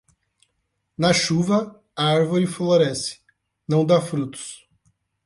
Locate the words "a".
1.95-2.05